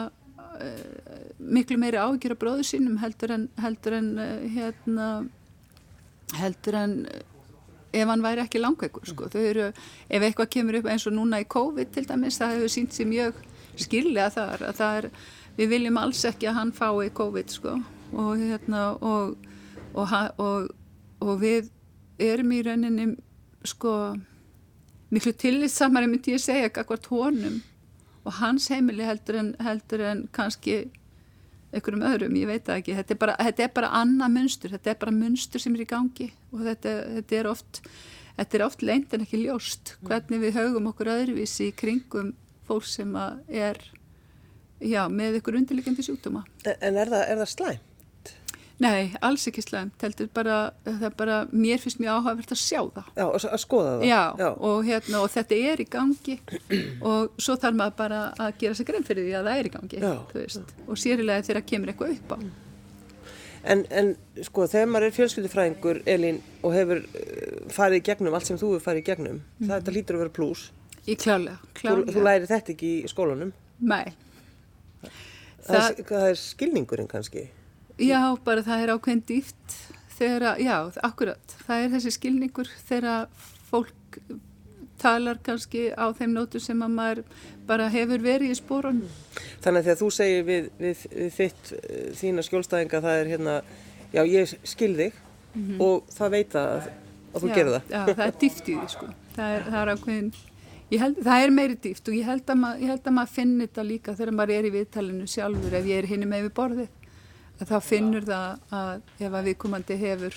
[1.38, 5.08] miklu meiri ágjör af bróðu sínum heldur en heldur en uh, hérna
[6.38, 6.96] heldur en
[7.92, 9.28] ef hann væri ekki langveikur sko.
[9.34, 9.72] eru,
[10.08, 13.08] ef eitthvað kemur upp eins og núna í COVID til dæmis, það hefur sínt sér
[13.10, 13.40] mjög
[13.80, 15.08] skilja þar að það er
[15.56, 17.76] við viljum alls ekki að hann fái COVID sko
[18.12, 19.36] og hérna og,
[19.94, 20.70] og, og,
[21.20, 21.70] og við
[22.20, 23.08] erum í rauninni
[23.64, 24.14] sko
[25.10, 27.60] miklu tillitsamari myndi ég segja ekkert honum
[28.24, 30.82] og hans heimili heldur en, heldur en kannski
[31.70, 32.96] einhverjum öðrum, ég veit það ekki.
[32.98, 35.90] Þetta er bara, þetta er bara annað munstur þetta er bara munstur sem er í
[35.90, 37.82] gangi og þetta, þetta er oft
[38.40, 42.32] þetta er oft leint en ekki ljóst hvernig við haugum okkur öðruvísi í kringum
[42.68, 43.78] fólk sem er
[44.80, 46.44] já, með ykkur undirleikandi sjúkdóma.
[46.64, 47.86] En er það, er það slæm?
[48.80, 52.78] Nei, alls ekki slæmt, heldur bara, það er bara, mér finnst mjög áhugavert að sjá
[52.80, 53.10] það.
[53.18, 54.04] Já, að skoða það.
[54.08, 54.46] Já, Já.
[54.70, 56.36] Og, hérna, og þetta er í gangi
[57.10, 59.74] og svo þarf maður bara að gera sig grein fyrir því að það er í
[59.74, 60.14] gangi, Já.
[60.32, 62.38] þú veist, og sérilega þegar kemur eitthvað upp á.
[63.60, 64.10] En, en
[64.48, 68.74] sko, þegar maður er fjölskyldufræðingur, Elín, og hefur uh, farið í gegnum allt sem þú
[68.78, 69.66] hefur farið í gegnum, mm.
[69.66, 70.66] það þetta lítur að vera pluss.
[71.04, 72.08] Í klálega, klálega.
[72.08, 73.52] Þú, þú læri þetta ekki í skólanum?
[73.84, 74.14] Nei.
[75.04, 77.50] Það, það, það er skilningurinn kannski?
[78.00, 79.74] Já, bara það er ákveðin dýft
[80.16, 83.28] þegar að, já, akkurat, það er þessi skilningur þegar
[83.70, 84.16] fólk
[85.00, 87.22] talar kannski á þeim nótu sem að maður
[87.68, 89.00] bara hefur verið í spórun.
[89.64, 93.56] Þannig að þegar þú segir við, við, við þitt, eh, þína skjólstæðinga það er hérna,
[94.12, 95.80] já ég skil þig mm -hmm.
[95.86, 96.90] og það veit að,
[97.32, 97.90] að þú gerur það.
[97.90, 100.32] Já, það er dýft í því sko, það er, það er ákveðin,
[101.04, 104.56] held, það er meiri dýft og ég held að, maður finnir þetta líka þegar maður
[104.58, 106.99] er í viðtalinu sjálfur ef ég er hinni með við borðið
[107.68, 110.36] þá finnur það að ef að viðkomandi hefur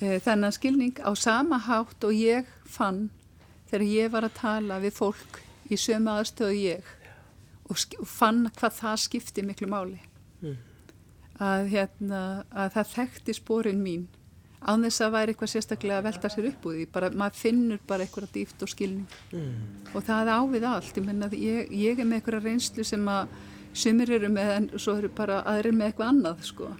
[0.00, 3.08] e, þennan skilning á sama hátt og ég fann
[3.70, 6.94] þegar ég var að tala við fólk í sömu aðstöðu ég
[7.68, 10.00] og, og fann hvað það skipti miklu máli.
[10.40, 10.56] Mm.
[11.40, 14.08] að, hérna, að það þekkti spórin mín
[14.60, 17.80] án þess að væri eitthvað sérstaklega að velta sér upp úr því, bara, maður finnur
[17.88, 19.14] bara eitthvað dýft og skilning.
[19.32, 19.54] Mm.
[19.94, 23.32] og það ávið allt, ég menna ég, ég er með eitthvað reynslu sem að
[23.72, 26.70] sumir eru með en svo eru bara aðrir með eitthvað annað sko.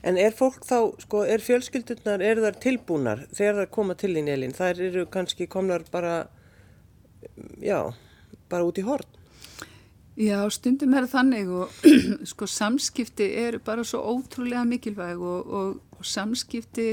[0.00, 4.30] En er fólk þá, sko, er fjölskyldunar, eru þar tilbúnar þegar það koma til þín
[4.32, 4.54] Elin?
[4.56, 6.14] Það eru kannski komnar bara,
[7.60, 7.82] já,
[8.48, 9.18] bara út í horn?
[10.20, 11.84] Já, stundum er þannig og
[12.32, 16.88] sko samskipti eru bara svo ótrúlega mikilvæg og, og, og samskipti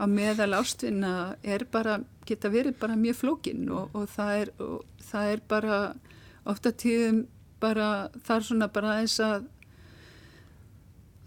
[0.00, 4.54] á meðal ástvinna er bara, geta verið bara mjög flókin og, og það, er,
[5.10, 5.80] það er bara
[6.48, 7.26] ofta tíðum
[7.60, 9.48] bara þar svona bara aðeins að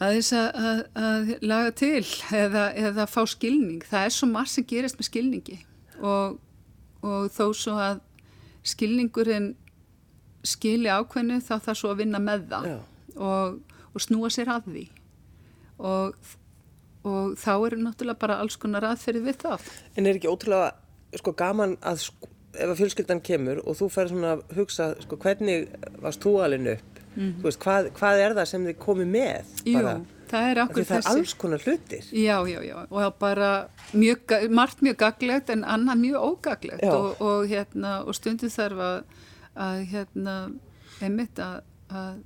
[0.03, 3.83] aðeins að, að, að laga til eða, eða fá skilning.
[3.87, 5.59] Það er svo margt sem gerist með skilningi
[6.01, 6.39] og,
[7.05, 8.01] og þó svo að
[8.73, 9.53] skilningurinn
[10.43, 12.69] skili ákveðinu þá þarf svo að vinna með það
[13.15, 13.59] og,
[13.93, 14.83] og snúa sér að því
[15.83, 16.33] og,
[17.07, 19.67] og þá eru náttúrulega bara alls konar aðferði við það.
[19.95, 20.73] En er ekki ótrúlega
[21.19, 25.19] sko gaman að sko ef að fjölskyldan kemur og þú fer svona að hugsa sko,
[25.21, 25.69] hvernig
[26.01, 26.99] varst þú alveg upp?
[27.13, 27.43] Mm -hmm.
[27.43, 31.11] veist, hvað, hvað er það sem þið komið með Jú, það er okkur þessi það
[31.11, 32.03] er alls konar hlutir.
[32.11, 37.47] Já, já, já, og bara mjög, margt mjög gaglegt en annað mjög ógaglegt og, og,
[37.47, 39.03] hérna, og stundu þarf að,
[39.55, 40.51] að hérna,
[41.01, 42.23] einmitt að, að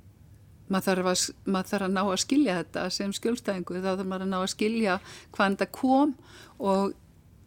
[0.68, 4.26] maður þarf, að, maður þarf að ná að skilja þetta sem skjólstæðingu, þá þarf maður
[4.26, 4.98] að ná að skilja
[5.36, 6.16] hvaðan það kom
[6.58, 6.96] og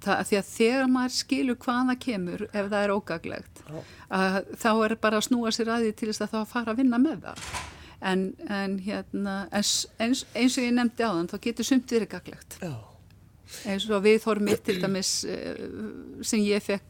[0.03, 3.61] það, því að þegar maður skilur hvaða kemur ef það er ógaglegt
[4.59, 6.99] þá er bara að snúa sér að því til þess að þá fara að vinna
[7.01, 7.49] með það.
[8.01, 12.13] En, en hérna eins, eins, eins og ég nefndi á þann þá getur sumt verið
[12.15, 12.57] gaglegt.
[12.61, 12.73] Já.
[13.69, 15.59] eins og við þórum mitt til dæmis eh,
[16.25, 16.87] sem ég fekk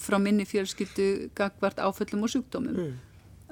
[0.00, 2.78] frá minni fjölskyldu gagvart áföllum og sjúkdómum.
[2.80, 2.94] Mm.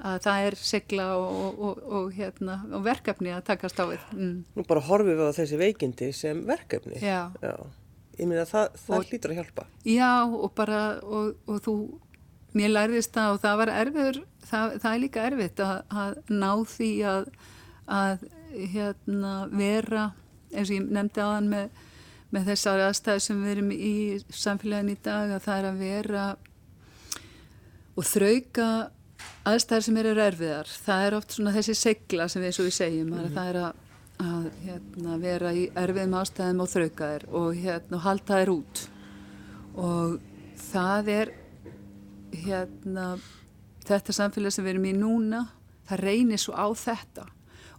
[0.03, 4.01] að það er segla og, og, og, hérna, og verkefni að takast á við.
[4.17, 4.33] Mm.
[4.57, 6.97] Nú bara horfum við á þessi veikindi sem verkefni.
[6.99, 7.55] Já, Já
[8.19, 11.75] ég meina það, það hlýtur að hjálpa já og bara og, og þú,
[12.53, 16.51] mér lærðist það og það var erfiður, það, það er líka erfitt að, að ná
[16.75, 17.27] því að
[17.83, 18.27] að
[18.73, 20.11] hérna vera
[20.53, 21.69] eins og ég nefndi hann með,
[22.33, 23.93] með þessari aðstæði sem við erum í
[24.29, 26.25] samfélagin í dag að það er að vera
[27.93, 28.67] og þrauka
[29.49, 33.09] aðstæðar sem eru erfiðar það er oft svona þessi segla sem við og við segjum
[33.09, 33.33] mm -hmm.
[33.35, 33.82] það er að
[34.21, 38.83] að hérna, vera í erfiðum ástæðum og þraukaðir og hérna, halda þær út.
[39.73, 40.17] Og
[40.69, 41.33] það er
[42.43, 43.07] hérna,
[43.87, 45.45] þetta samfélag sem við erum í núna
[45.89, 47.27] það reynir svo á þetta.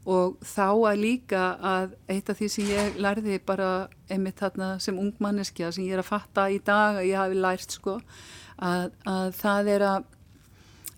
[0.04, 3.68] Og þá að líka að eitt af því sem ég lærði bara
[4.12, 7.78] einmitt þarna sem ungmanneskja sem ég er að fatta í dag að ég hafi lært
[7.78, 7.96] sko
[8.60, 10.10] að, að það er að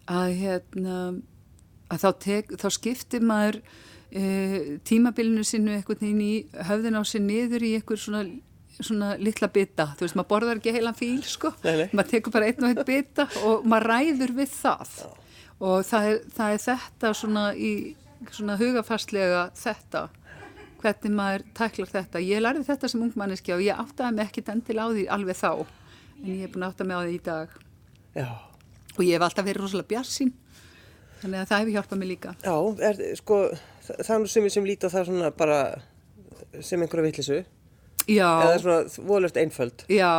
[0.07, 0.96] að hérna
[1.90, 3.61] að þá, tek, þá skiptir maður
[4.87, 6.33] tímabilinu sinu eitthvað í
[6.68, 8.22] höfðin á sig niður í eitthvað svona,
[8.79, 11.87] svona litla bita, þú veist, maður borðar ekki heilan fíl sko, nei, nei.
[11.92, 14.96] maður tekur bara einn og einn bita og maður ræður við það.
[15.00, 15.11] Já.
[15.57, 17.72] og það er, það er þetta svona í
[18.33, 20.07] svona hugafastlega þetta.
[20.81, 22.22] Hvernig maður tæklar þetta.
[22.22, 25.50] Ég lærði þetta sem ungmanniski og ég áttaði mig ekkit endil á því alveg þá.
[26.22, 27.57] En ég er búin að átta mig á því í dag.
[28.16, 28.29] Já.
[28.96, 30.31] og ég hef alltaf verið rosalega bjarsinn
[31.22, 32.37] þannig að það hefur hjálpað mig líka.
[32.44, 32.57] Já,
[32.90, 33.42] er, sko,
[33.88, 35.61] það, er nú sumið sem líti á það svona bara
[36.64, 37.44] sem einhverja vittlisu.
[38.07, 38.29] Já.
[38.44, 39.83] Eða svona volöft einföld.
[39.90, 40.11] Já.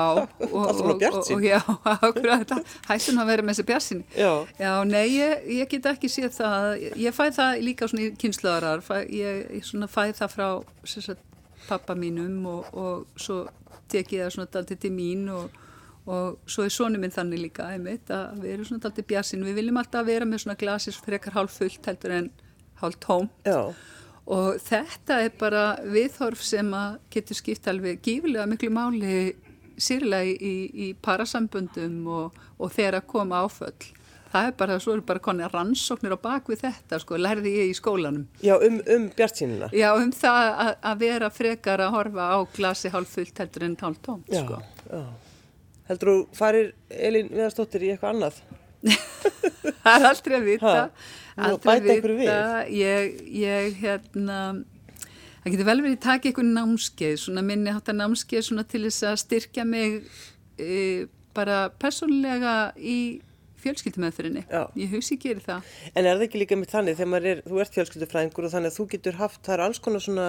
[0.43, 1.37] Alltaf svona bjart sín.
[1.37, 1.59] Og, já,
[2.07, 2.51] akkurat,
[2.89, 4.01] hættum að vera með þessi bjart sín.
[4.17, 4.31] Já.
[4.59, 6.67] Já, nei, ég, ég get ekki séð það.
[6.99, 8.83] Ég fæ það líka svona í kynslaðarar.
[9.07, 10.49] Ég, ég svona fæ það frá
[10.83, 11.23] sagt,
[11.67, 13.45] pappa mínum og, og svo
[13.91, 15.63] tek ég það svona daltið til mín og,
[16.07, 19.59] og svo er sónu minn þannig líka einmitt að við erum svona daltið bjassin við
[19.59, 22.29] viljum alltaf vera með svona glasis frekar hálf fullt heldur en
[22.81, 23.73] hálf tóm Já.
[24.37, 29.19] og þetta er bara viðhorf sem að getur skipt alveg gífilega miklu máli
[29.77, 33.91] sérlega í, í parasambundum og, og þegar að koma áföll
[34.31, 37.71] það er bara, svo eru bara konið rannsóknir á bak við þetta, sko, lærði ég
[37.71, 38.25] í skólanum.
[38.43, 39.69] Já, um, um bjartsýnina.
[39.75, 44.01] Já, um það að, vera frekar að horfa á glasi hálf fullt heldur en hálf
[44.03, 44.59] tómt, já, sko.
[44.91, 45.05] Já,
[45.87, 48.39] heldur þú farir Elin Viðarstóttir í eitthvað annað?
[49.83, 50.73] það er aldrei að vita,
[51.49, 52.39] aldrei að vita,
[52.71, 54.39] ég, ég, hérna,
[55.43, 59.07] það getur vel verið að taka einhvern námskeið, svona minni hátta námskeið svona til þess
[59.09, 60.01] að styrkja mig
[60.59, 62.99] e, bara persónlega í
[63.61, 64.43] fjölskyldumöðfyrinni.
[64.77, 65.71] Ég hugsi ekki er það.
[65.93, 68.77] En er það ekki líka með þannig þegar er, þú ert fjölskyldufræðingur og þannig að
[68.77, 70.27] þú getur haft, það er alls konar svona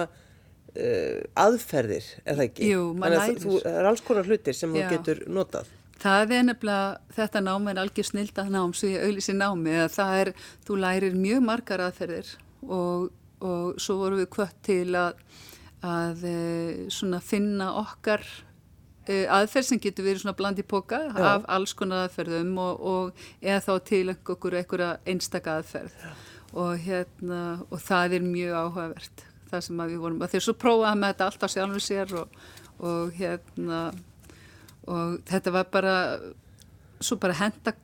[0.75, 2.71] uh, aðferðir, er það ekki?
[2.73, 3.43] Jú, maður lærir.
[3.43, 4.81] Þú, það er alls konar hlutir sem Já.
[4.81, 5.75] þú getur notað.
[5.99, 10.19] Það er nefnilega, þetta nám er algjör snildað nám sem ég auðlýsi námi að það
[10.23, 10.33] er,
[10.67, 12.29] þú lærir mjög margar aðferðir
[12.63, 13.09] og,
[13.43, 15.19] og svo vorum við kvött til að,
[15.83, 16.23] að
[16.95, 18.23] svona finna okkar
[19.09, 23.61] aðferð sem getur verið svona bland í póka af alls konar aðferðum og, og eða
[23.65, 25.95] þá til okkur einhverja einstaka aðferð
[26.53, 31.13] og, hérna, og það er mjög áhugavert það sem við vorum, þeir svo prófaði með
[31.13, 32.39] þetta alltaf sjálfur sér og,
[32.79, 33.83] og hérna
[34.89, 35.95] og þetta var bara
[36.99, 37.75] svo bara henda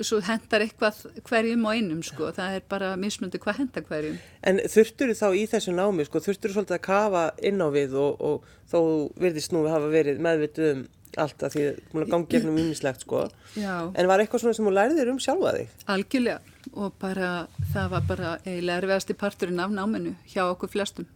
[0.00, 4.16] svo hendar eitthvað hverjum og einum sko, það er bara mismundi hvað henda hverjum.
[4.48, 8.22] En þurftur þá í þessu námi sko, þurftur svolítið að kafa inn á við og,
[8.24, 8.80] og þó
[9.20, 10.84] virðist nú að hafa verið meðvituð um
[11.20, 13.26] allt að því að gangi gefnum ummislegt sko,
[13.58, 13.90] Já.
[13.92, 15.76] en var eitthvað svona sem þú læriðir um sjálfa þig?
[15.96, 16.38] Algjörlega
[16.72, 17.32] og bara
[17.74, 21.08] það var bara eiginlega erfiðasti parturinn af náminu hjá okkur flestum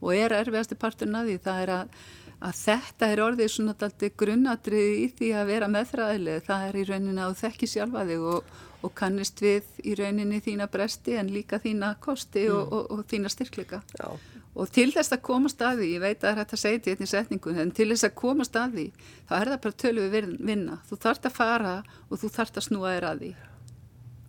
[0.00, 1.96] og er erfiðasti parturinn af því það er að
[2.44, 6.44] að þetta er orðið svona alltaf grunnadrið í því að vera meðfræðileg.
[6.44, 10.68] Það er í rauninni að þekki sjálfa þig og, og kannist við í rauninni þína
[10.72, 12.56] bresti en líka þína kosti mm.
[12.58, 13.80] og, og, og þína styrkleika.
[13.96, 14.08] Já.
[14.54, 16.82] Og til þess að komast að því, ég veit að það er hægt að segja
[16.84, 18.84] þetta í setningu, en til þess að komast að því,
[19.26, 20.76] þá er það bara tölu við vinna.
[20.86, 21.74] Þú þart að fara
[22.06, 23.30] og þú þart að snúa þér að því.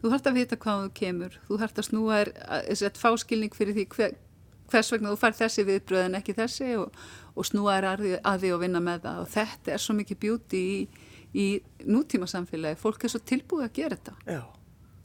[0.02, 2.32] Þú þart að vita hvað þú kemur, þú þart að snúa þér,
[2.72, 4.18] þess að fáskilning fyrir því hver,
[4.72, 7.00] hvers vegna þú fær þessi viðbröð en ekki þessi og,
[7.36, 10.22] og snúa þér að, að því og vinna með það og þetta er svo mikið
[10.26, 10.76] bjúti í,
[11.36, 11.48] í
[11.86, 14.42] nútíma samfélagi, fólk er svo tilbúið að gera þetta Já.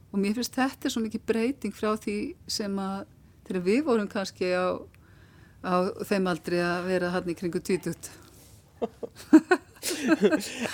[0.09, 2.17] og mér finnst þetta svo mikið breyting frá því
[2.49, 3.03] sem að
[3.47, 4.81] þegar við vorum kannski á,
[5.61, 5.75] á
[6.07, 8.11] þeim aldrei að vera hann í kringu tvítut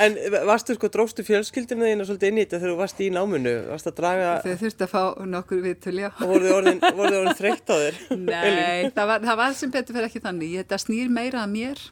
[0.03, 0.15] En
[0.47, 3.53] varstu sko, dróstu fjölskyldina þína svolítið inn í þetta þegar þú varst í náminu?
[3.69, 4.31] Varst að draga...
[4.43, 6.09] Þau þurfti að fá nokkur viðtölja.
[6.17, 8.01] Og voru þið orðin, orðin þreytt á þér?
[8.27, 10.57] Nei, það var, það var sem betur fyrir ekki þannig.
[10.61, 11.83] Þetta snýr meira að mér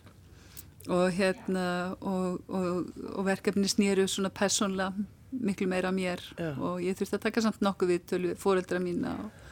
[0.89, 1.67] og, hérna,
[2.03, 4.91] og, og, og verkefni snýru svona persónlega
[5.35, 6.51] miklu meira að mér Já.
[6.53, 9.44] og ég þurfti að taka samt nokkuð viðtölu fóreldra mína og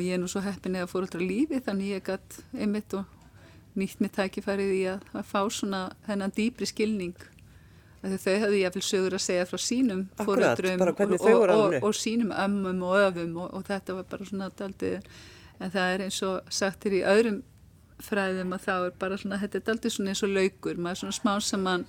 [0.00, 3.04] ég er nú svo heppin eða fóreldra lífi þannig ég gætt einmitt og
[3.76, 7.16] nýtt með tækifærið í að, að fá svona þennan dýpri skilning.
[8.04, 11.76] Að þau höfðu ég að vil sögur að segja frá sínum fóröldrum og, og, og,
[11.88, 14.98] og sínum ömmum og öfum og þetta var bara svona daldið
[15.60, 17.42] en það er eins og sagtir í öðrum
[18.04, 21.16] fræðum að þá er bara svona þetta er daldið svona eins og laukur maður svona
[21.16, 21.86] smá sem mann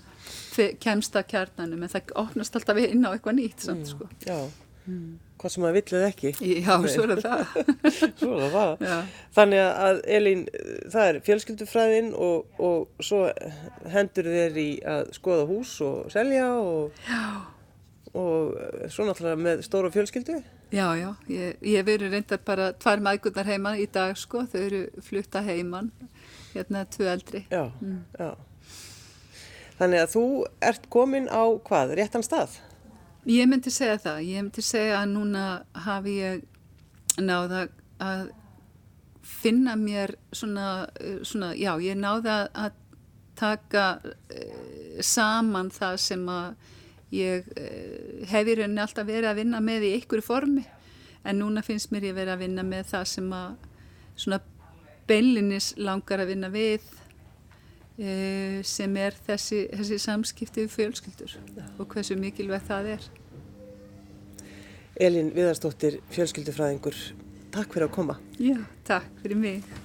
[0.84, 4.08] kemst að kjarnanum en það opnast alltaf inn á eitthvað nýtt samt sko.
[4.08, 4.40] mm, Já.
[4.86, 5.20] Mm.
[5.46, 6.32] Hvað sem maður villið ekki.
[6.66, 7.44] Já, svo er það
[8.20, 8.96] Svo er það Já.
[9.38, 10.46] Þannig að Elín,
[10.94, 13.22] það er fjölskyldufræðin og, og svo
[13.94, 17.06] hendur þér í að skoða hús og selja og,
[18.18, 20.42] og svo náttúrulega með stóra fjölskyldu.
[20.74, 24.82] Já, já, ég, ég verið reyndar bara tvær maðgurnar heima í dag sko, þau eru
[25.06, 25.92] flutta heiman
[26.56, 27.46] hérna tvö eldri.
[27.54, 28.02] Já, mm.
[28.18, 28.34] já.
[29.76, 30.24] Þannig að þú
[30.64, 32.58] ert komin á hvað, réttan stað?
[33.26, 35.44] Ég myndi segja það, ég myndi segja að núna
[35.86, 36.44] hafi ég
[37.18, 37.64] náða
[38.04, 38.28] að
[39.26, 40.86] finna mér svona,
[41.26, 42.76] svona já, ég náða að
[43.36, 46.70] taka uh, saman það sem að
[47.18, 50.68] ég uh, hef í rauninni alltaf verið að vinna með í einhverju formi.
[51.26, 53.66] En núna finnst mér ég verið að vinna með það sem að
[54.22, 54.42] svona
[55.10, 56.86] beinlinis langar að vinna við
[57.96, 61.38] sem er þessi, þessi samskipti við fjölskyldur
[61.80, 63.06] og hversu mikilvægt það er
[64.96, 66.96] Elin Viðarstóttir, fjölskyldufræðingur,
[67.52, 68.16] takk fyrir að koma.
[68.40, 69.85] Já, takk fyrir mig.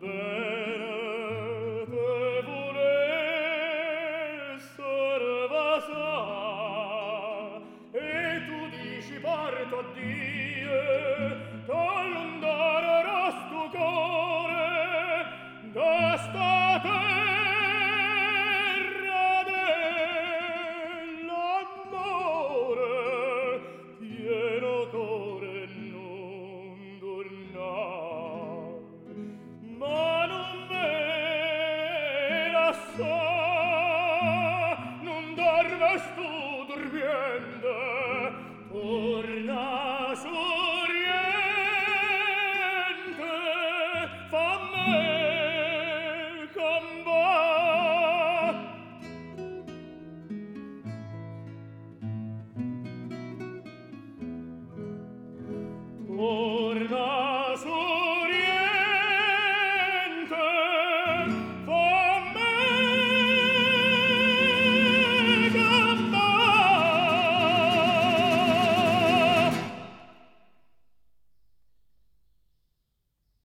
[0.00, 1.07] better